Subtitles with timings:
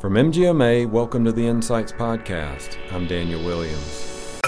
[0.00, 2.78] From MGMA, welcome to the Insights Podcast.
[2.92, 4.40] I'm Daniel Williams.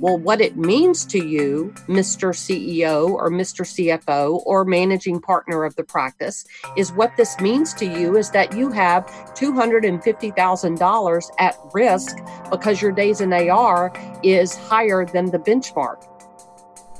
[0.00, 2.34] Well, what it means to you, Mr.
[2.34, 3.64] CEO or Mr.
[3.64, 6.44] CFO or managing partner of the practice,
[6.76, 9.06] is what this means to you is that you have
[9.36, 12.18] $250,000 at risk
[12.50, 13.92] because your days in AR
[14.24, 16.04] is higher than the benchmark.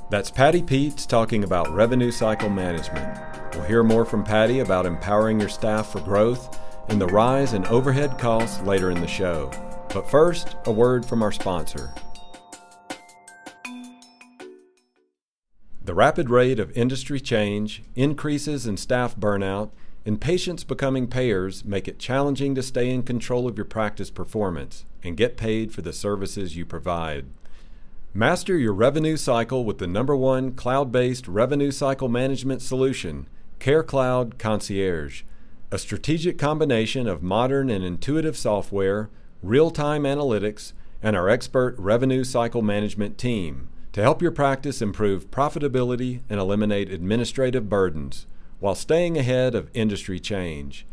[0.09, 3.15] That's Patti Peets talking about revenue cycle management.
[3.53, 7.63] We'll hear more from Patti about empowering your staff for growth and the rise in
[7.67, 9.51] overhead costs later in the show.
[9.93, 11.93] But first, a word from our sponsor.
[15.85, 19.69] The rapid rate of industry change, increases in staff burnout,
[20.07, 24.85] and patients becoming payers make it challenging to stay in control of your practice performance
[25.03, 27.27] and get paid for the services you provide.
[28.13, 33.27] Master your revenue cycle with the number one cloud based revenue cycle management solution,
[33.59, 35.21] CareCloud Concierge,
[35.69, 39.11] a strategic combination of modern and intuitive software,
[39.43, 45.29] real time analytics, and our expert revenue cycle management team to help your practice improve
[45.29, 48.25] profitability and eliminate administrative burdens
[48.59, 50.87] while staying ahead of industry change.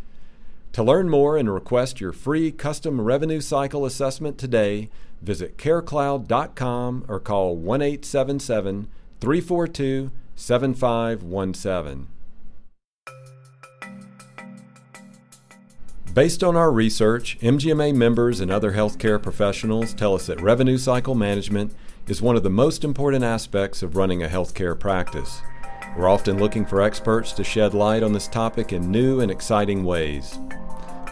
[0.77, 4.91] To learn more and request your free custom revenue cycle assessment today,
[5.23, 8.87] visit carecloud.com or call 1 877
[9.19, 12.09] 342 7517.
[16.13, 21.15] Based on our research, MGMA members and other healthcare professionals tell us that revenue cycle
[21.15, 21.75] management
[22.07, 25.41] is one of the most important aspects of running a healthcare practice.
[25.97, 29.83] We're often looking for experts to shed light on this topic in new and exciting
[29.83, 30.39] ways.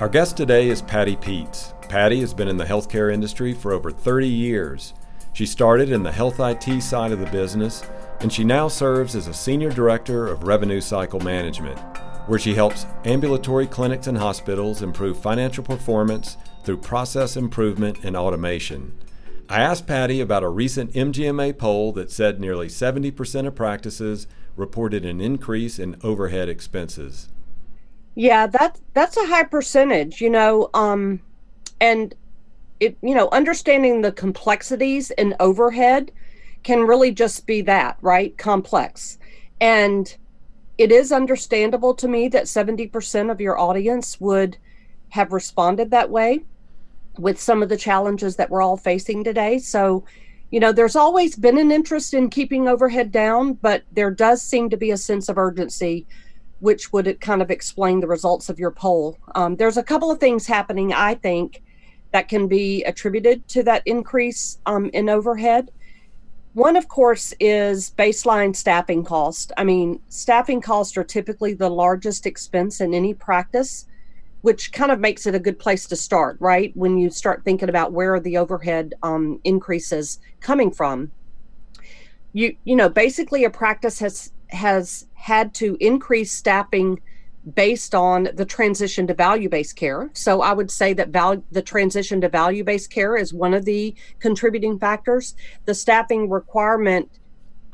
[0.00, 1.72] Our guest today is Patti Peets.
[1.88, 4.92] Patti has been in the healthcare industry for over 30 years.
[5.34, 7.84] She started in the health IT side of the business,
[8.18, 11.78] and she now serves as a senior director of revenue cycle management,
[12.26, 18.98] where she helps ambulatory clinics and hospitals improve financial performance through process improvement and automation.
[19.48, 25.04] I asked Patty about a recent MGMA poll that said nearly 70% of practices reported
[25.04, 27.28] an increase in overhead expenses.
[28.14, 31.20] Yeah, that that's a high percentage, you know, um
[31.80, 32.14] and
[32.80, 36.12] it you know, understanding the complexities in overhead
[36.62, 38.36] can really just be that, right?
[38.38, 39.18] Complex.
[39.60, 40.16] And
[40.78, 44.58] it is understandable to me that 70% of your audience would
[45.10, 46.44] have responded that way
[47.18, 49.58] with some of the challenges that we're all facing today.
[49.58, 50.04] So,
[50.50, 54.70] you know, there's always been an interest in keeping overhead down, but there does seem
[54.70, 56.06] to be a sense of urgency
[56.60, 59.18] which would kind of explain the results of your poll.
[59.34, 61.62] Um, there's a couple of things happening, I think,
[62.12, 65.70] that can be attributed to that increase um, in overhead.
[66.52, 69.50] One, of course, is baseline staffing cost.
[69.56, 73.86] I mean, staffing costs are typically the largest expense in any practice,
[74.42, 76.70] which kind of makes it a good place to start, right?
[76.76, 81.10] When you start thinking about where are the overhead um, increases coming from.
[82.32, 87.00] You, you know, basically a practice has has had to increase staffing
[87.54, 90.10] based on the transition to value-based care.
[90.14, 93.94] So I would say that val- the transition to value-based care is one of the
[94.18, 95.34] contributing factors.
[95.66, 97.08] The staffing requirement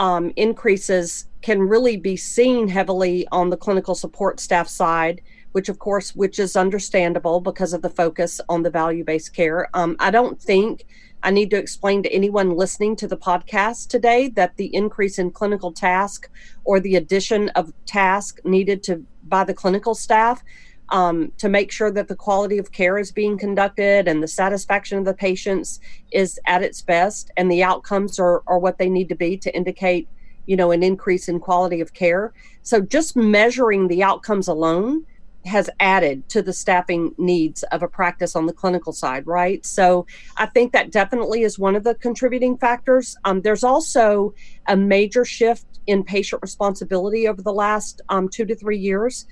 [0.00, 5.20] um, increases can really be seen heavily on the clinical support staff side,
[5.52, 9.68] which of course, which is understandable because of the focus on the value-based care.
[9.74, 10.86] Um, I don't think
[11.22, 15.30] I need to explain to anyone listening to the podcast today that the increase in
[15.30, 16.30] clinical task
[16.64, 20.42] or the addition of task needed to by the clinical staff
[20.90, 24.98] um, to make sure that the quality of care is being conducted and the satisfaction
[24.98, 25.78] of the patients
[26.10, 29.54] is at its best and the outcomes are, are what they need to be to
[29.54, 30.08] indicate
[30.46, 32.32] you know an increase in quality of care
[32.62, 35.04] so just measuring the outcomes alone
[35.46, 39.64] has added to the staffing needs of a practice on the clinical side, right?
[39.64, 40.06] So
[40.36, 43.16] I think that definitely is one of the contributing factors.
[43.24, 44.34] Um, there's also
[44.68, 49.26] a major shift in patient responsibility over the last um, two to three years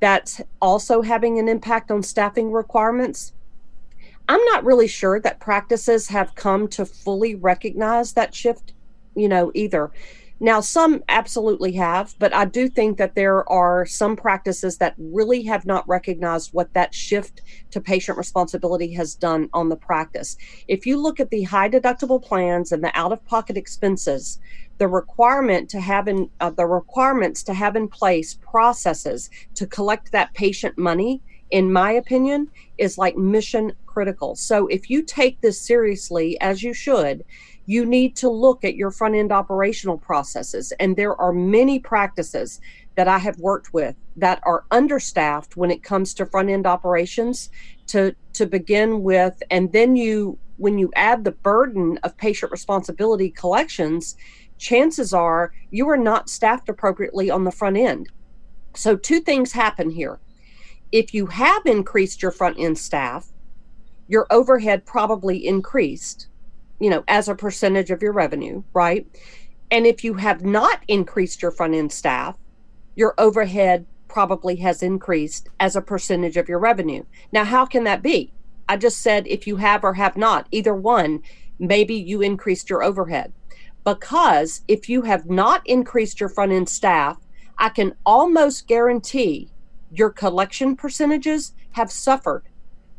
[0.00, 3.32] that's also having an impact on staffing requirements.
[4.28, 8.72] I'm not really sure that practices have come to fully recognize that shift,
[9.14, 9.92] you know, either.
[10.40, 15.42] Now, some absolutely have, but I do think that there are some practices that really
[15.44, 20.36] have not recognized what that shift to patient responsibility has done on the practice.
[20.66, 24.40] If you look at the high deductible plans and the out of pocket expenses,
[24.78, 30.10] the requirement to have in uh, the requirements to have in place processes to collect
[30.12, 32.48] that patient money in my opinion
[32.78, 37.24] is like mission critical so if you take this seriously as you should
[37.66, 40.72] you need to look at your front end operational processes.
[40.78, 42.60] And there are many practices
[42.96, 47.50] that I have worked with that are understaffed when it comes to front end operations
[47.88, 53.30] to to begin with and then you when you add the burden of patient responsibility
[53.30, 54.16] collections
[54.58, 58.08] chances are you are not staffed appropriately on the front end
[58.74, 60.18] so two things happen here
[60.92, 63.32] if you have increased your front end staff
[64.08, 66.28] your overhead probably increased
[66.80, 69.06] you know as a percentage of your revenue right
[69.70, 72.36] and if you have not increased your front end staff
[72.94, 77.02] your overhead probably has increased as a percentage of your revenue.
[77.32, 78.32] Now, how can that be?
[78.68, 81.20] I just said if you have or have not, either one,
[81.58, 83.32] maybe you increased your overhead.
[83.84, 87.18] Because if you have not increased your front end staff,
[87.58, 89.50] I can almost guarantee
[89.90, 92.44] your collection percentages have suffered,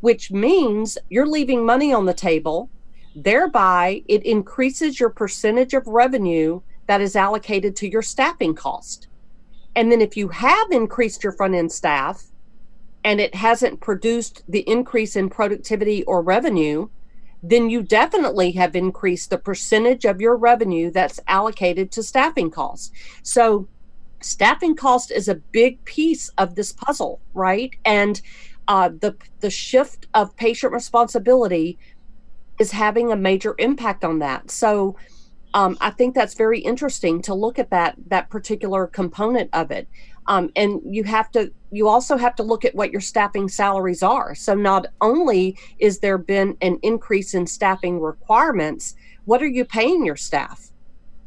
[0.02, 2.70] which means you're leaving money on the table.
[3.16, 9.08] Thereby, it increases your percentage of revenue that is allocated to your staffing cost.
[9.76, 12.24] And then if you have increased your front end staff
[13.04, 16.90] and it hasn't produced the increase in productivity or revenue,
[17.44, 22.92] then you definitely have increased the percentage of your revenue that's allocated to staffing costs.
[23.24, 23.68] So,
[24.22, 27.72] staffing cost is a big piece of this puzzle, right?
[27.86, 28.20] And
[28.68, 31.78] uh, the the shift of patient responsibility
[32.60, 34.52] is having a major impact on that.
[34.52, 34.96] So,
[35.54, 39.88] um, I think that's very interesting to look at that that particular component of it.
[40.28, 44.04] Um, and you have to you also have to look at what your staffing salaries
[44.04, 44.36] are.
[44.36, 50.06] So not only is there been an increase in staffing requirements, what are you paying
[50.06, 50.72] your staff?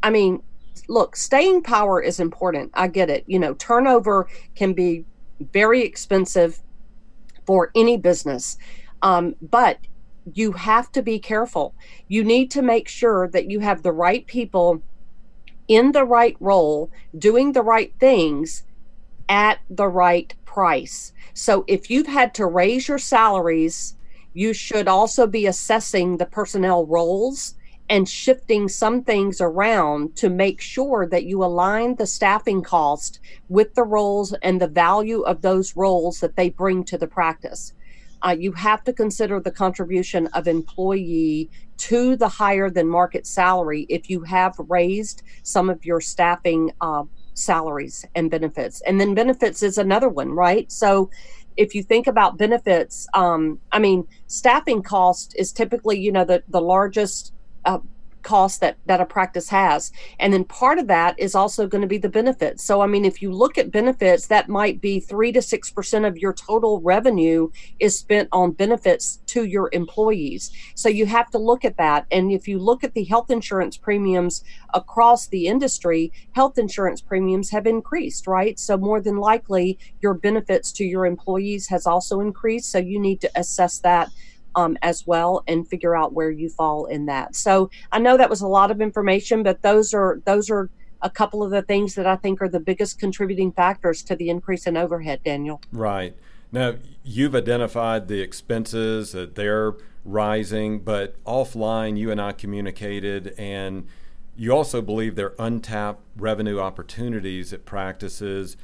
[0.03, 0.43] I mean,
[0.89, 2.71] look, staying power is important.
[2.75, 3.25] I get it.
[3.27, 5.05] You know, turnover can be
[5.53, 6.61] very expensive
[7.47, 8.59] for any business.
[9.03, 9.79] Um, but
[10.35, 11.75] you have to be careful.
[12.09, 14.83] You need to make sure that you have the right people
[15.69, 18.65] in the right role doing the right things
[19.29, 21.13] at the right price.
[21.35, 23.97] So if you've had to raise your salaries,
[24.33, 27.55] you should also be assessing the personnel roles
[27.91, 33.75] and shifting some things around to make sure that you align the staffing cost with
[33.75, 37.73] the roles and the value of those roles that they bring to the practice
[38.23, 43.87] uh, you have to consider the contribution of employee to the higher than market salary
[43.88, 47.05] if you have raised some of your staffing uh,
[47.35, 48.81] salaries and benefits.
[48.82, 50.70] And then benefits is another one, right?
[50.70, 51.11] So
[51.56, 56.43] if you think about benefits, um, I mean, staffing cost is typically, you know, the,
[56.49, 57.32] the largest
[57.65, 57.79] uh,
[58.23, 59.93] cost that that a practice has.
[60.19, 62.65] And then part of that is also going to be the benefits.
[62.65, 66.19] So i mean if you look at benefits that might be 3 to 6% of
[66.19, 70.50] your total revenue is spent on benefits to your employees.
[70.75, 72.06] So you have to look at that.
[72.11, 74.44] And if you look at the health insurance premiums
[74.75, 78.59] across the industry health insurance premiums have increased right?
[78.59, 82.70] So more than likely your benefits to your employees has also increased.
[82.70, 84.11] So you need to assess that
[84.58, 87.37] um, as well and figure out where you fall in that.
[87.37, 90.69] So I know that was a lot of information, but those are those are
[91.00, 94.31] a couple of the things that I think are the biggest contributing factors to the
[94.31, 95.60] increase in overhead, Daniel.
[95.70, 96.16] Right.
[96.50, 96.75] Now,
[97.05, 99.75] you've identified the expenses that they're
[100.05, 103.87] rising, but offline, you and I communicated, and
[104.37, 108.56] you also believe there are untapped revenue opportunities at practices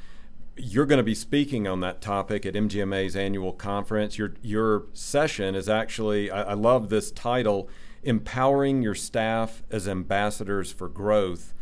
[0.56, 4.18] you're going to be speaking on that topic at MGMA's annual conference.
[4.18, 7.68] Your your session is actually I, I, love this title,
[8.02, 11.54] empowering your staff as ambassadors for growth.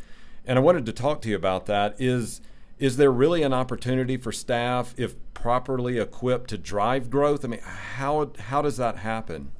[0.44, 1.94] And I wanted to talk to you about that.
[1.98, 2.40] Is
[2.78, 7.44] is there really an opportunity for staff if properly equipped to drive growth?
[7.44, 9.52] I mean, how how does that happen?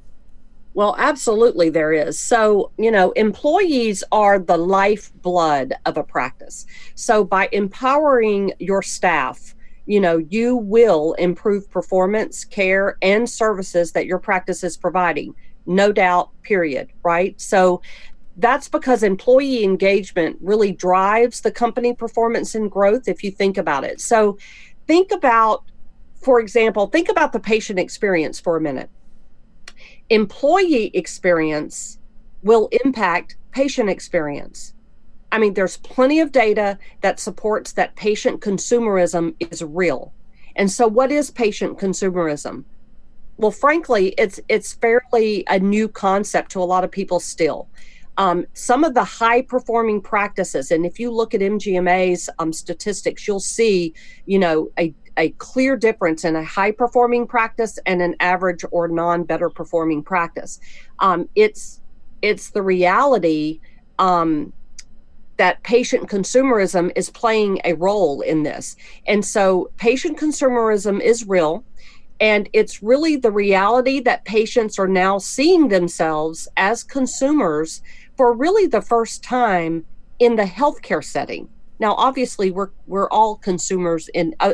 [0.75, 2.17] Well, absolutely, there is.
[2.17, 6.65] So, you know, employees are the lifeblood of a practice.
[6.95, 14.07] So, by empowering your staff, you know, you will improve performance, care, and services that
[14.07, 15.35] your practice is providing.
[15.67, 16.89] No doubt, period.
[17.03, 17.39] Right.
[17.39, 17.81] So,
[18.37, 23.83] that's because employee engagement really drives the company performance and growth if you think about
[23.83, 24.01] it.
[24.01, 24.39] So,
[24.87, 25.65] think about,
[26.15, 28.89] for example, think about the patient experience for a minute
[30.09, 31.99] employee experience
[32.43, 34.73] will impact patient experience.
[35.31, 40.13] I mean, there's plenty of data that supports that patient consumerism is real.
[40.55, 42.65] And so, what is patient consumerism?
[43.37, 47.67] Well, frankly, it's it's fairly a new concept to a lot of people still.
[48.17, 53.27] Um, some of the high performing practices, and if you look at MGMA's um, statistics,
[53.27, 53.95] you'll see,
[54.27, 58.87] you know, a a clear difference in a high performing practice and an average or
[58.87, 60.59] non better performing practice.
[60.99, 61.81] Um, it's
[62.21, 63.59] it's the reality
[63.99, 64.53] um,
[65.37, 68.75] that patient consumerism is playing a role in this.
[69.07, 71.63] And so patient consumerism is real.
[72.19, 77.81] And it's really the reality that patients are now seeing themselves as consumers
[78.15, 79.85] for really the first time
[80.19, 81.49] in the healthcare setting.
[81.79, 84.53] Now, obviously, we're we're all consumers in uh,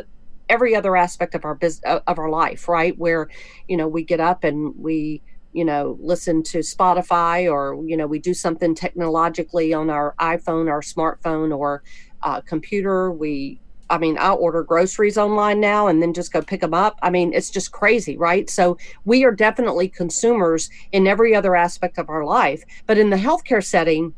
[0.50, 2.98] every other aspect of our business uh, of our life, right?
[2.98, 3.28] Where,
[3.68, 8.06] you know, we get up and we you know listen to spotify or you know
[8.06, 11.82] we do something technologically on our iphone our smartphone or
[12.22, 13.10] uh, computer.
[13.10, 16.98] We i mean i order groceries online now and then just go pick them up.
[17.02, 18.48] I mean it's just crazy right?
[18.48, 22.62] So we are definitely consumers in every other aspect of our life.
[22.86, 24.14] But in the healthcare setting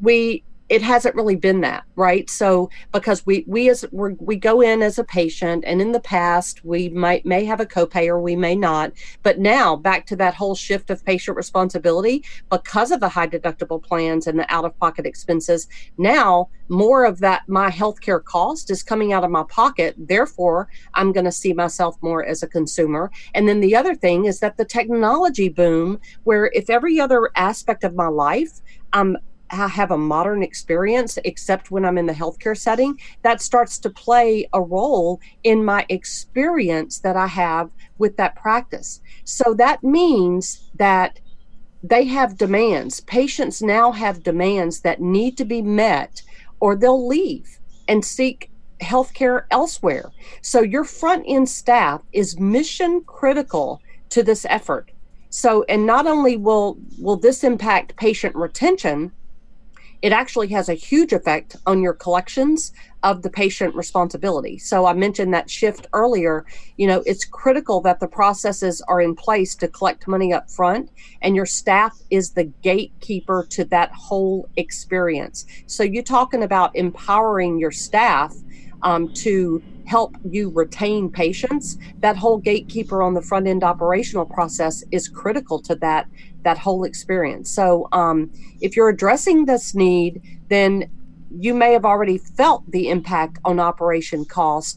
[0.00, 2.30] we it hasn't really been that right?
[2.30, 6.00] So because we we as we we go in as a patient and in the
[6.00, 8.92] past we might may have a copay or we may not.
[9.22, 13.82] But now back to that whole shift of patient responsibility because of the high deductible
[13.82, 18.82] plans and the out of pocket expenses now more of that my healthcare cost is
[18.82, 19.94] coming out of my pocket.
[19.98, 23.10] Therefore i'm going to see myself more as a consumer.
[23.34, 27.84] And then the other thing is that the technology boom where if every other aspect
[27.84, 28.62] of my life
[28.94, 29.16] I'm
[29.52, 34.48] have a modern experience, except when I'm in the healthcare setting, that starts to play
[34.52, 39.00] a role in my experience that I have with that practice.
[39.24, 41.20] So that means that
[41.82, 43.00] they have demands.
[43.00, 46.22] Patients now have demands that need to be met,
[46.60, 50.10] or they'll leave and seek healthcare elsewhere.
[50.40, 53.80] So your front end staff is mission critical
[54.10, 54.90] to this effort.
[55.30, 59.12] So, and not only will will this impact patient retention,
[60.02, 62.72] it actually has a huge effect on your collections
[63.04, 64.58] of the patient responsibility.
[64.58, 66.44] So I mentioned that shift earlier.
[66.76, 70.90] You know, it's critical that the processes are in place to collect money up front
[71.22, 75.46] and your staff is the gatekeeper to that whole experience.
[75.66, 78.34] So you're talking about empowering your staff
[78.82, 81.66] um, to help you retain patients.
[82.06, 86.04] That whole gatekeeper on the front end operational process is critical to that
[86.46, 87.46] that whole experience.
[87.60, 87.64] So
[88.02, 88.30] um,
[88.66, 90.12] if you're addressing this need,
[90.54, 90.72] then
[91.46, 94.76] you may have already felt the impact on operation cost.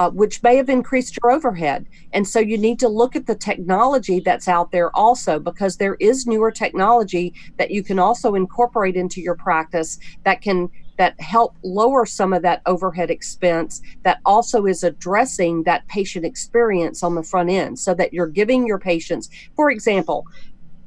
[0.00, 1.80] Uh, which may have increased your overhead.
[2.12, 5.96] And so you need to look at the technology that's out there also, because there
[6.10, 7.26] is newer technology
[7.58, 12.42] that you can also incorporate into your practice that can that help lower some of
[12.42, 17.94] that overhead expense that also is addressing that patient experience on the front end so
[17.94, 20.26] that you're giving your patients for example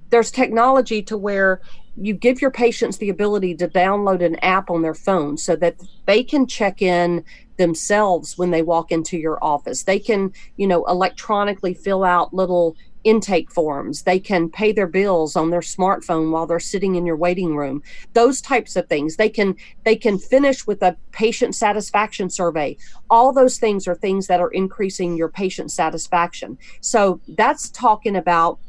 [0.10, 1.62] there's technology to where
[1.96, 5.76] you give your patients the ability to download an app on their phone so that
[6.06, 7.24] they can check in
[7.58, 9.84] themselves when they walk into your office.
[9.84, 14.04] They can, you know, electronically fill out little intake forms.
[14.04, 17.82] They can pay their bills on their smartphone while they're sitting in your waiting room.
[18.14, 19.16] Those types of things.
[19.16, 22.78] They can they can finish with a patient satisfaction survey.
[23.10, 26.58] All those things are things that are increasing your patient satisfaction.
[26.82, 28.60] So that's talking about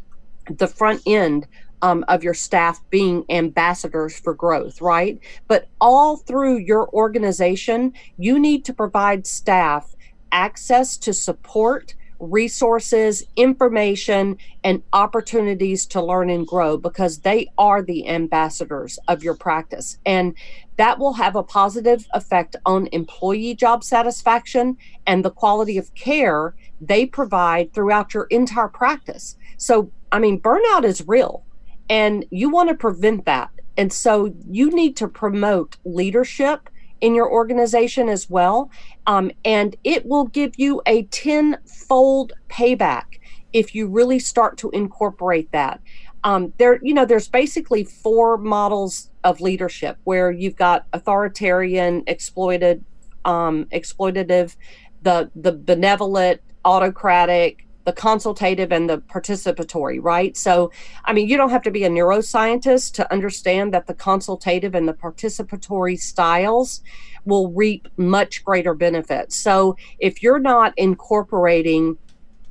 [0.48, 1.46] the front end
[1.82, 5.18] um, of your staff being ambassadors for growth, right?
[5.48, 9.94] But all through your organization, you need to provide staff
[10.32, 18.08] access to support, resources, information, and opportunities to learn and grow because they are the
[18.08, 19.98] ambassadors of your practice.
[20.06, 20.34] And
[20.76, 26.54] that will have a positive effect on employee job satisfaction and the quality of care
[26.80, 29.36] they provide throughout your entire practice.
[29.56, 31.44] So, I mean, burnout is real
[31.90, 33.50] and you want to prevent that.
[33.76, 36.69] And so you need to promote leadership
[37.00, 38.70] in your organization as well.
[39.06, 43.04] Um, and it will give you a tenfold payback
[43.52, 45.80] if you really start to incorporate that.
[46.22, 52.84] Um, there, you know, there's basically four models of leadership where you've got authoritarian, exploited,
[53.24, 54.56] um, exploitative,
[55.02, 60.36] the the benevolent, autocratic, the consultative and the participatory, right?
[60.36, 60.70] So,
[61.04, 64.86] I mean, you don't have to be a neuroscientist to understand that the consultative and
[64.86, 66.82] the participatory styles
[67.24, 69.36] will reap much greater benefits.
[69.36, 71.96] So, if you're not incorporating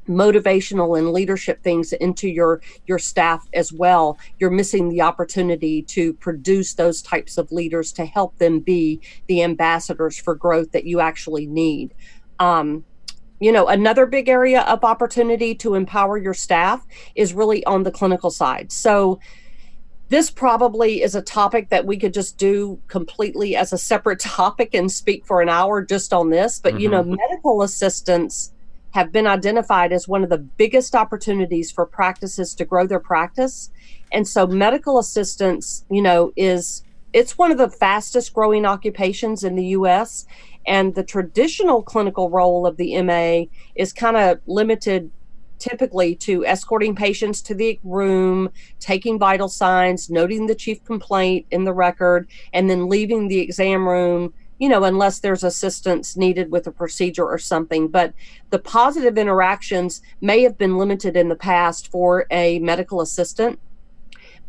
[0.07, 6.13] motivational and leadership things into your your staff as well you're missing the opportunity to
[6.13, 10.99] produce those types of leaders to help them be the ambassadors for growth that you
[10.99, 11.93] actually need
[12.39, 12.83] um,
[13.39, 17.91] you know another big area of opportunity to empower your staff is really on the
[17.91, 19.19] clinical side so
[20.09, 24.73] this probably is a topic that we could just do completely as a separate topic
[24.73, 26.81] and speak for an hour just on this but mm-hmm.
[26.81, 27.15] you know mm-hmm.
[27.15, 28.51] medical assistants
[28.91, 33.69] have been identified as one of the biggest opportunities for practices to grow their practice.
[34.11, 39.55] And so medical assistants, you know, is it's one of the fastest growing occupations in
[39.55, 40.25] the US
[40.67, 45.11] and the traditional clinical role of the MA is kind of limited
[45.57, 48.49] typically to escorting patients to the room,
[48.79, 53.87] taking vital signs, noting the chief complaint in the record, and then leaving the exam
[53.87, 57.87] room, you know, unless there's assistance needed with a procedure or something.
[57.89, 58.13] But
[58.49, 63.59] the positive interactions may have been limited in the past for a medical assistant.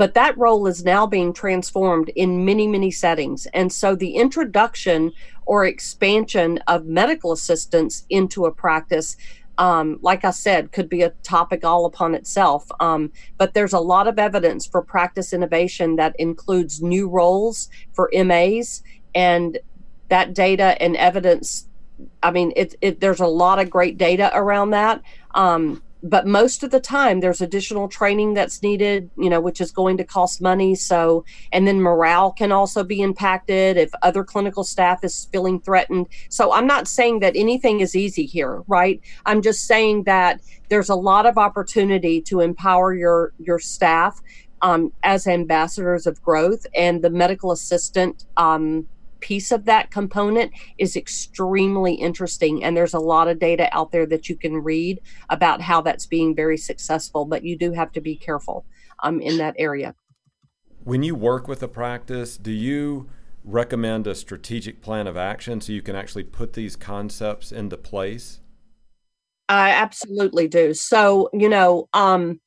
[0.01, 3.45] But that role is now being transformed in many, many settings.
[3.53, 5.13] And so the introduction
[5.45, 9.19] or expansion of medical assistants into a practice
[9.59, 12.67] um, like I said, could be a topic all upon itself.
[12.81, 18.11] Um, but there's a lot of evidence for practice innovation that includes new roles for
[18.15, 18.83] MAs,
[19.15, 19.59] and
[20.09, 21.69] that data and evidence.
[22.23, 25.03] I mean, it, it there's a lot of great data around that.
[25.35, 29.71] Um, but most of the time there's additional training that's needed you know which is
[29.71, 30.75] going to cost money.
[30.75, 36.07] So and then morale can also be impacted if other clinical staff is feeling threatened.
[36.29, 39.01] So i'm not saying that anything is easy here right?
[39.27, 44.21] I'm just saying that there's a lot of opportunity to empower your your staff
[44.63, 48.87] um, as ambassadors of growth and the medical assistant um,
[49.21, 52.65] piece of that component is extremely interesting.
[52.65, 56.07] And there's a lot of data out there that you can read about how that's
[56.07, 58.65] being very successful, but you do have to be careful
[59.03, 59.95] um, in that area.
[60.85, 63.09] When you work with a practice, do you
[63.45, 68.41] recommend a strategic plan of action so you can actually put these concepts into place?
[69.49, 70.75] I absolutely do.
[70.75, 72.41] So, you know, um,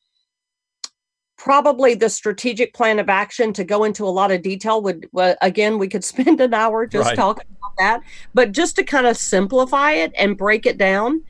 [1.44, 5.36] probably the strategic plan of action to go into a lot of detail would well,
[5.42, 7.18] again we could spend an hour just right.
[7.18, 8.02] talking about that.
[8.34, 11.22] But just to kind of simplify it and break it down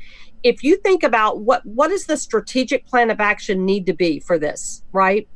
[0.43, 4.20] if you think about what what does the strategic plan of action need to be
[4.20, 5.27] for this right?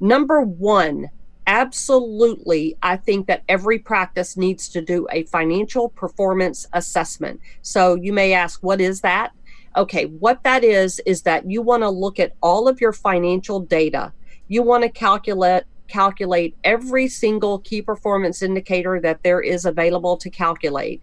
[0.00, 1.10] Number one
[1.48, 7.38] absolutely i think that every practice needs to do a financial performance assessment.
[7.60, 9.32] So you may ask what is that?
[9.76, 13.60] Okay what that is is that you want to look at all of your financial
[13.60, 14.10] data
[14.52, 20.30] you want to calculate calculate every single key performance indicator that there is available to
[20.30, 21.02] calculate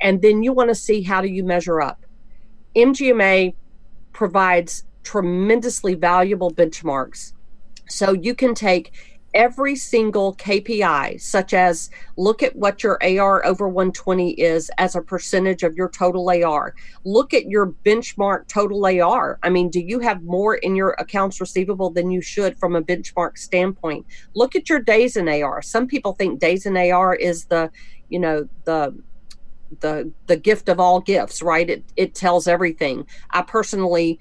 [0.00, 2.04] and then you want to see how do you measure up.
[2.76, 3.54] Mgma
[4.12, 7.32] provides tremendously valuable benchmarks.
[7.88, 8.92] So you can take
[9.38, 15.00] every single KPI, such as look at what your AR over 120 is as a
[15.00, 16.74] percentage of your total AR.
[17.04, 19.38] Look at your benchmark total AR.
[19.44, 22.82] I mean, do you have more in your accounts receivable than you should from a
[22.82, 24.04] benchmark standpoint?
[24.34, 25.62] Look at your days in AR.
[25.62, 27.70] Some people think days in AR is the,
[28.08, 28.94] you know, the
[29.80, 31.68] the the gift of all gifts, right?
[31.68, 33.06] It it tells everything.
[33.30, 34.18] I personally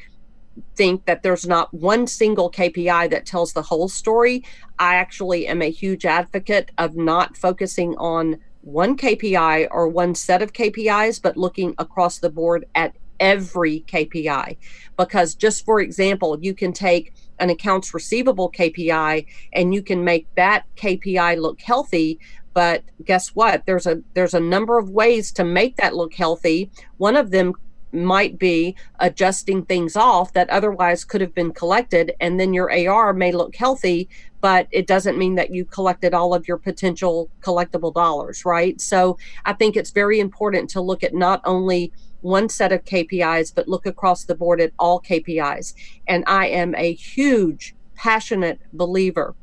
[0.76, 4.44] think that there's not one single KPI that tells the whole story.
[4.80, 10.42] I actually am a huge advocate of not focusing on one KPI or one set
[10.42, 14.58] of KPIs, but looking across the board at every KPI.
[14.98, 20.28] Because, just for example, you can take an accounts receivable KPI and you can make
[20.36, 22.20] that KPI look healthy.
[22.54, 23.66] But guess what?
[23.66, 26.72] There's a there's a number of ways to make that look healthy.
[26.98, 27.54] One of them
[27.98, 33.14] might be adjusting things off that otherwise could have been collected and then your AR
[33.14, 37.94] may look healthy but it doesn't mean that you collected all of your potential collectible
[37.94, 38.80] dollars right?
[38.80, 43.54] So i think it's very important to look at not only one set of KPIs
[43.54, 45.74] but look across the board at all KPIs
[46.08, 49.36] and i am a huge passionate believer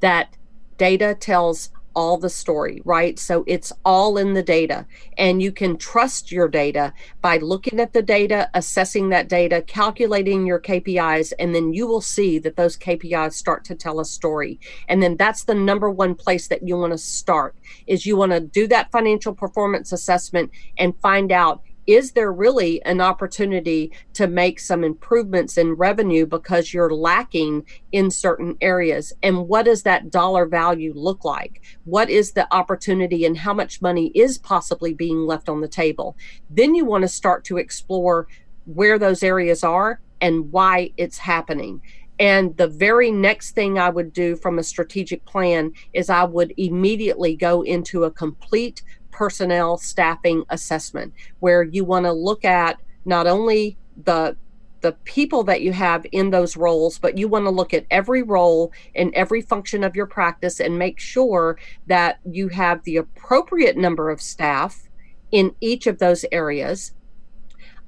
[0.00, 0.36] that
[0.76, 3.18] data tells all the story, right?
[3.18, 4.86] So it's all in the data.
[5.18, 10.46] And you can trust your data by looking at the data, assessing that data, calculating
[10.46, 14.58] your KPIs, and then you will see that those KPIs start to tell a story.
[14.88, 17.54] And then that's the number one place that you want to start
[17.86, 22.82] is you want to do that financial performance assessment and find out is there really
[22.84, 29.12] an opportunity to make some improvements in revenue because you're lacking in certain areas?
[29.22, 31.62] And what does that dollar value look like?
[31.84, 36.16] What is the opportunity and how much money is possibly being left on the table?
[36.50, 38.28] Then you want to start to explore
[38.64, 41.82] where those areas are and why it's happening.
[42.18, 46.54] And the very next thing I would do from a strategic plan is I would
[46.56, 53.26] immediately go into a complete personnel staffing assessment where you want to look at not
[53.26, 54.36] only the
[54.82, 58.22] the people that you have in those roles, but you want to look at every
[58.22, 63.76] role and every function of your practice and make sure that you have the appropriate
[63.76, 64.88] number of staff
[65.30, 66.92] in each of those areas.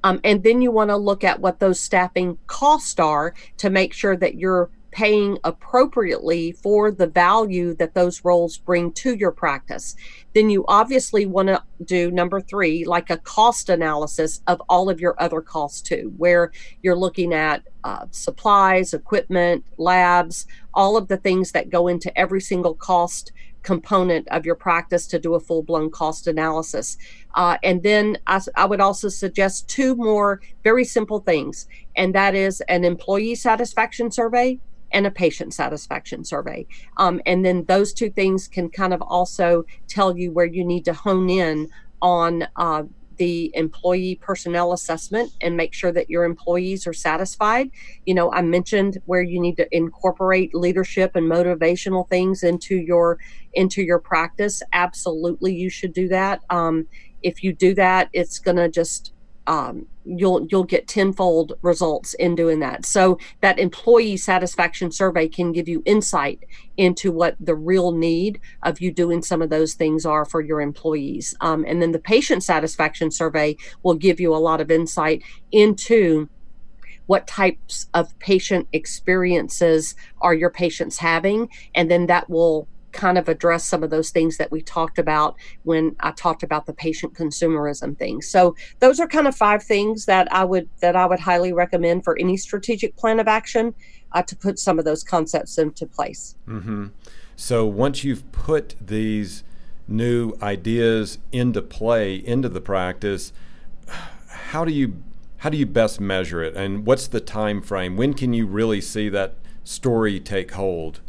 [0.05, 3.91] Um, and then you want to look at what those staffing costs are to make
[3.91, 9.93] sure that you're paying appropriately for the value that those roles bring to your practice.
[10.33, 15.01] Then you obviously want to do number three, like a cost analysis of all of
[15.01, 21.17] your other costs too, where you're looking at uh, supplies, equipment, labs, all of the
[21.17, 25.61] things that go into every single cost component of your practice to do a full
[25.61, 26.97] blown cost analysis.
[27.33, 32.33] Uh, and then I, I, would also suggest two more very simple things, and that
[32.33, 34.59] is an employee satisfaction survey
[34.91, 36.65] and a patient satisfaction survey.
[36.97, 40.85] Um, and then those two things can kind of also tell you where you need
[40.85, 41.69] to hone in
[42.01, 42.83] on uh,
[43.17, 47.71] the employee personnel assessment and make sure that your employees are satisfied.
[48.05, 53.19] You know, I mentioned where you need to incorporate leadership and motivational things into your
[53.53, 54.61] into your practice.
[54.73, 56.41] Absolutely, you should do that.
[56.49, 56.87] Um,
[57.23, 59.13] if you do that, it's going to just
[59.47, 62.85] um, you'll you'll get tenfold results in doing that.
[62.85, 66.43] So that employee satisfaction survey can give you insight
[66.77, 70.61] into what the real need of you doing some of those things are for your
[70.61, 71.35] employees.
[71.41, 76.29] Um, and then the patient satisfaction survey will give you a lot of insight into
[77.07, 83.29] what types of patient experiences are your patients having and then that will kind of
[83.29, 87.13] address some of those things that we talked about when I talked about the patient
[87.13, 88.21] consumerism thing.
[88.21, 92.03] So those are kind of five things that I would that I would highly recommend
[92.03, 93.75] for any strategic plan of action
[94.13, 96.35] uh, to put some of those concepts into place.
[96.47, 96.87] Mm-hmm.
[97.35, 99.43] So once you've put these
[99.87, 103.33] new ideas into play into the practice,
[104.29, 105.03] how do you
[105.37, 107.97] how do you best measure it, and what's the time frame?
[107.97, 111.01] When can you really see that story take hold?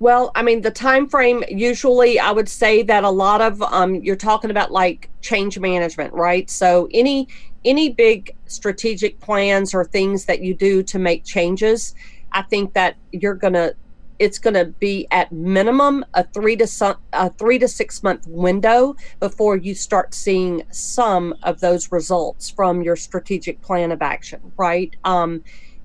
[0.00, 3.94] Well, I mean, the time frame usually, I would say that a lot of um,
[3.96, 6.50] you're talking about like change management, right?
[6.50, 7.28] So any
[7.64, 11.94] any big strategic plans or things that you do to make changes,
[12.32, 13.72] I think that you're gonna
[14.18, 18.26] it's going to be at minimum a three to some, a three to six month
[18.28, 24.40] window before you start seeing some of those results from your strategic plan of action,
[24.56, 24.94] right?
[25.04, 25.42] Um,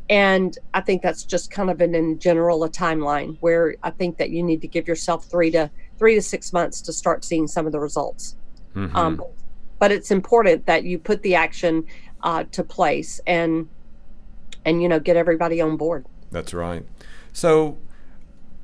[0.10, 4.18] and I think that's just kind of an in general a timeline where I think
[4.18, 7.48] that you need to give yourself three to three to six months to start seeing
[7.48, 8.36] some of the results.
[8.76, 8.96] Mm-hmm.
[8.96, 9.24] Um,
[9.78, 11.86] but it's important that you put the action
[12.24, 13.70] uh, to place and
[14.66, 16.06] and you know get everybody on board.
[16.32, 16.86] That's right.
[17.32, 17.78] So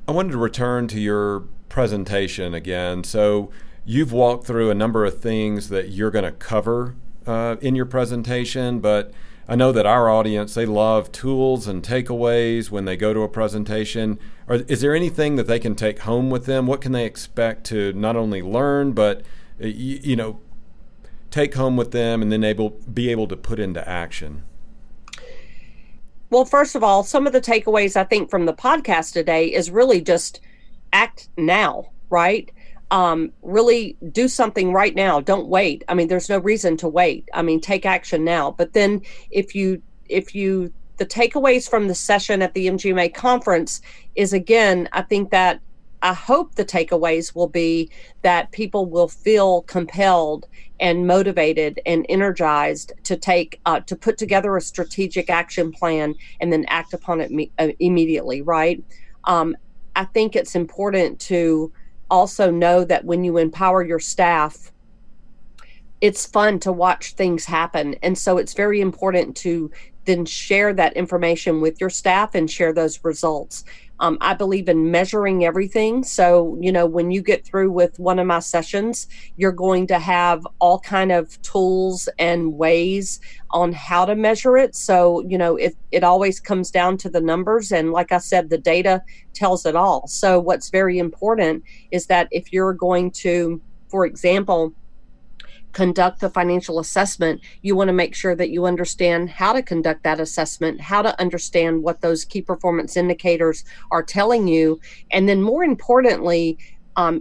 [0.08, 3.04] I wanted to return to your presentation again.
[3.04, 3.50] So
[3.84, 7.86] you've walked through a number of things that you're going to cover uh, in your
[7.86, 9.12] presentation, but
[9.48, 13.28] I know that our audience they love tools and takeaways when they go to a
[13.28, 14.18] presentation.
[14.48, 16.66] Or is there anything that they can take home with them?
[16.66, 19.22] What can they expect to not only learn but
[19.58, 20.40] you, you know
[21.30, 24.42] take home with them and then able be able to put into action?
[26.28, 29.70] Well, first of all, some of the takeaways I think from the podcast today is
[29.70, 30.40] really just
[30.92, 32.50] act now, right?
[32.90, 35.20] Um, really do something right now.
[35.20, 35.84] Don't wait.
[35.88, 37.28] I mean, there's no reason to wait.
[37.34, 38.52] I mean, take action now.
[38.52, 43.82] But then if you if you the takeaways from the session at the MGMA conference
[44.14, 45.60] is again, I think that
[46.02, 47.90] I hope the takeaways will be
[48.22, 50.46] that people will feel compelled
[50.78, 56.52] and motivated and energized to take uh, to put together a strategic action plan and
[56.52, 58.42] then act upon it me- uh, immediately.
[58.42, 58.82] Right.
[59.24, 59.56] Um,
[59.96, 61.72] I think it's important to
[62.10, 64.72] also know that when you empower your staff,
[66.00, 67.94] it's fun to watch things happen.
[68.02, 69.70] And so it's very important to
[70.04, 73.64] then share that information with your staff and share those results.
[74.00, 76.04] Um, I believe in measuring everything.
[76.04, 79.06] So, you know, when you get through with one of my sessions,
[79.36, 84.74] you're going to have all kind of tools and ways on how to measure it.
[84.74, 87.72] So, you know, it, it always comes down to the numbers.
[87.72, 90.06] And like I said, the data tells it all.
[90.06, 94.74] So, what's very important is that if you're going to, for example,
[95.76, 100.02] conduct the financial assessment, you want to make sure that you understand how to conduct
[100.04, 104.80] that assessment, how to understand what those key performance indicators are telling you.
[105.10, 106.56] And then, more importantly,
[106.96, 107.20] um,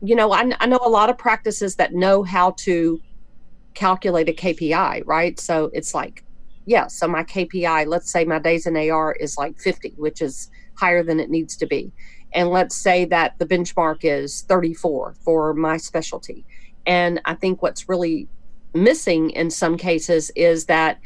[0.00, 2.98] you know, I, I know a lot of practices that know how to
[3.74, 5.38] calculate a KPI, right?
[5.38, 6.24] So it's like,
[6.64, 10.50] yeah, so my KPI, let's say my days in AR is like 50, which is
[10.74, 11.92] higher than it needs to be.
[12.32, 16.46] And let's say that the benchmark is 34 for my specialty.
[16.86, 18.28] And I think what's really
[18.74, 21.00] missing in some cases is that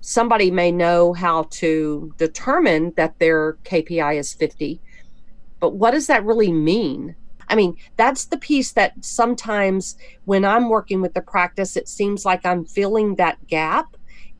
[0.00, 4.80] somebody may know how to determine that their KPI is 50,
[5.60, 7.14] but what does that really mean?
[7.48, 12.24] I mean, that's the piece that sometimes when I'm working with the practice, it seems
[12.24, 13.96] like I'm filling that gap.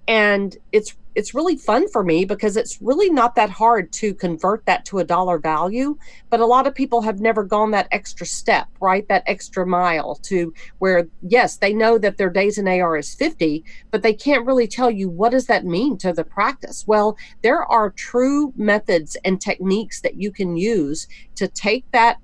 [0.06, 4.64] And it's it's really fun for me because it's really not that hard to convert
[4.64, 5.94] that to a dollar value
[6.30, 9.06] but a lot of people have never gone that extra step right?
[9.08, 13.62] That extra mile to where yes they know that their days in ar is 50
[13.90, 16.84] but they can't really tell you what does that mean to the practice.
[16.86, 22.16] Well there are true methods and techniques that you can use to take that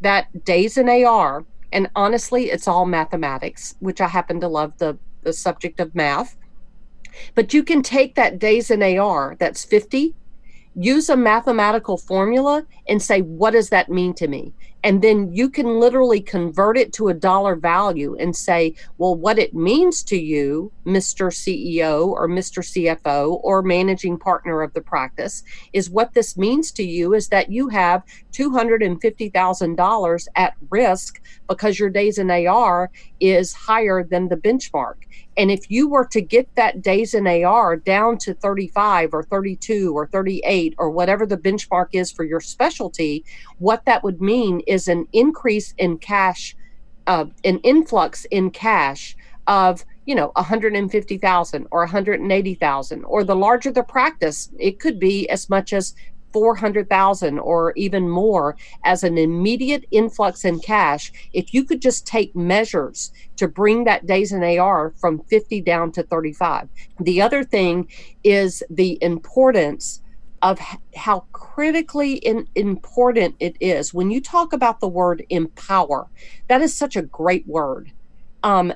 [0.00, 4.98] that days in ar and honestly it's all mathematics which i happen to love the
[5.22, 6.36] the subject of math
[7.34, 10.14] but you can take that days in AR, that's 50,
[10.74, 14.52] use a mathematical formula and say, what does that mean to me?
[14.84, 19.38] And then you can literally convert it to a dollar value and say, well, what
[19.38, 21.32] it means to you, Mr.
[21.32, 22.62] CEO or Mr.
[22.62, 25.42] CFO or managing partner of the practice,
[25.72, 31.90] is what this means to you is that you have $250,000 at risk because your
[31.90, 34.96] days in AR is higher than the benchmark.
[35.36, 39.92] And if you were to get that days in AR down to 35 or 32
[39.96, 43.24] or 38 or whatever the benchmark is for your specialty,
[43.58, 46.56] what that would mean is an increase in cash,
[47.06, 53.82] uh, an influx in cash of you know 150,000 or 180,000 or the larger the
[53.82, 55.94] practice it could be as much as
[56.34, 62.34] 400,000 or even more as an immediate influx in cash if you could just take
[62.34, 66.68] measures to bring that days in AR from 50 down to 35.
[67.00, 67.88] The other thing
[68.24, 70.02] is the importance
[70.44, 70.60] of
[70.94, 73.94] how critically in, important it is.
[73.94, 76.06] When you talk about the word empower
[76.48, 77.90] that is such a great word.
[78.42, 78.74] Um,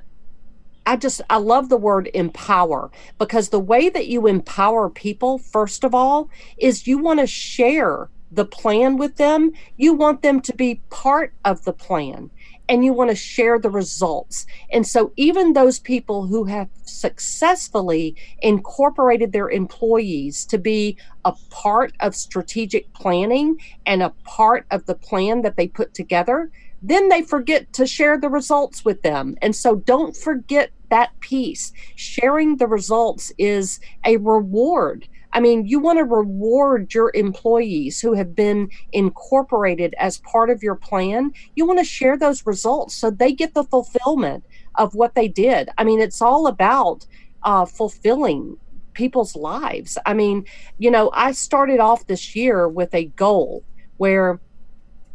[0.87, 5.85] I just I love the word empower because the way that you empower people first
[5.85, 9.52] of all is you want to share the plan with them.
[9.76, 12.31] You want them to be part of the plan
[12.68, 14.46] and you want to share the results.
[14.70, 21.92] And so even those people who have successfully incorporated their employees to be a part
[22.00, 26.50] of strategic planning and a part of the plan that they put together,
[26.83, 29.37] then they forget to share the results with them.
[29.42, 31.72] And so don't forget that piece.
[31.96, 35.09] Sharing the results is a reward.
[35.32, 40.62] I mean, you want to reward your employees who have been incorporated as part of
[40.62, 41.32] your plan.
[41.54, 44.44] You want to share those results so they get the fulfillment
[44.76, 45.68] of what they did.
[45.76, 47.06] I mean, it's all about
[47.42, 48.56] uh, fulfilling
[48.94, 49.98] people's lives.
[50.06, 50.44] I mean,
[50.78, 53.62] you know, I started off this year with a goal
[53.98, 54.40] where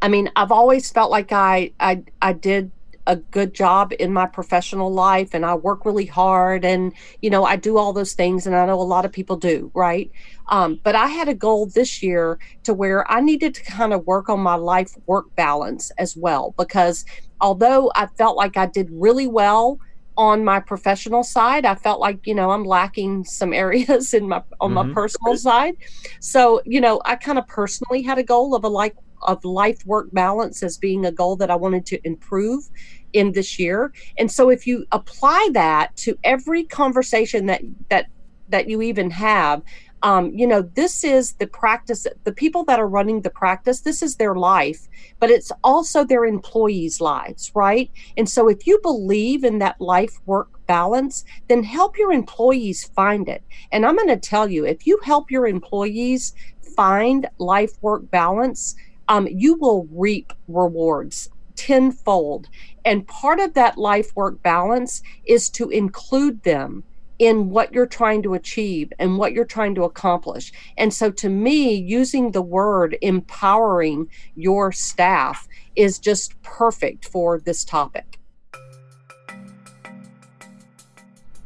[0.01, 2.71] I mean, I've always felt like I I I did
[3.07, 7.43] a good job in my professional life and I work really hard and you know
[7.43, 10.09] I do all those things and I know a lot of people do right
[10.49, 14.05] um, but I had a goal this year to where I needed to kind of
[14.07, 17.05] work on my life work balance as well because
[17.41, 19.79] although I felt like I did really well
[20.15, 24.41] on my professional side i felt like you know i'm lacking some areas in my
[24.61, 24.89] on mm-hmm.
[24.89, 25.75] my personal side
[26.19, 29.85] so you know i kind of personally had a goal of a like of life
[29.85, 32.69] work balance as being a goal that I wanted to improve
[33.13, 33.93] in this year.
[34.17, 38.07] And so if you apply that to every conversation that that
[38.49, 39.63] that you even have,
[40.03, 44.03] um, you know, this is the practice, the people that are running the practice, this
[44.03, 47.89] is their life, but it's also their employees' lives, right?
[48.17, 53.29] And so if you believe in that life work balance, then help your employees find
[53.29, 53.43] it.
[53.71, 56.33] And I'm going to tell you, if you help your employees
[56.75, 58.75] find life work balance,
[59.07, 62.49] um, you will reap rewards tenfold.
[62.85, 66.83] And part of that life work balance is to include them
[67.19, 70.51] in what you're trying to achieve and what you're trying to accomplish.
[70.77, 77.63] And so, to me, using the word empowering your staff is just perfect for this
[77.63, 78.19] topic.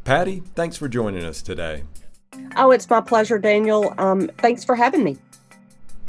[0.03, 1.83] Patti, thanks for joining us today.
[2.55, 3.93] Oh, it's my pleasure, Daniel.
[3.97, 5.17] Um, thanks for having me.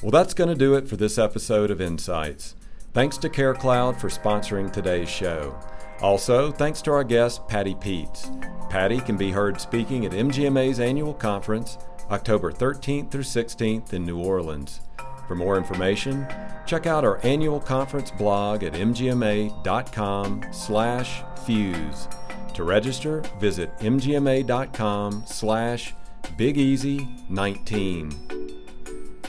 [0.02, 2.54] Well, that's going to do it for this episode of Insights.
[2.92, 5.58] Thanks to CareCloud for sponsoring today's show.
[6.00, 8.70] Also, thanks to our guest, Patti Peets.
[8.70, 11.78] Patti can be heard speaking at MGMA's annual conference,
[12.10, 14.82] October 13th through 16th in New Orleans.
[15.26, 16.28] For more information,
[16.64, 22.06] check out our annual conference blog at mgma.com slash fuse.
[22.54, 28.57] To register, visit mgma.com slash bigeasy19.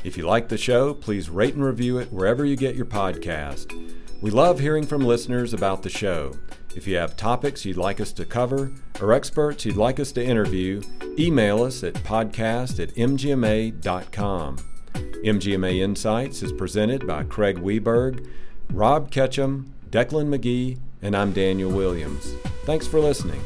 [0.03, 3.73] If you like the show, please rate and review it wherever you get your podcast.
[4.21, 6.33] We love hearing from listeners about the show.
[6.75, 10.23] If you have topics you'd like us to cover or experts you'd like us to
[10.23, 10.81] interview,
[11.17, 14.57] email us at podcast at mgma.com.
[14.93, 18.29] MGMA Insights is presented by Craig Wiberg,
[18.71, 22.33] Rob Ketcham, Decklan McGee, and I'm Daniel Williams.
[22.65, 23.41] Thanks for listening.